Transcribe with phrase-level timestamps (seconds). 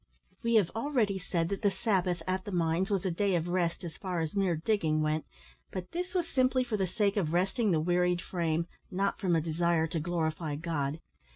[0.41, 3.83] We have already said, that the Sabbath at the mines was a day of rest
[3.83, 5.25] as far as mere digging went,
[5.69, 9.41] but this was simply for the sake of resting the wearied frame, not from a
[9.41, 11.01] desire to glorify God.